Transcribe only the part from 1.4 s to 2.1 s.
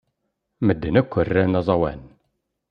aẓawan.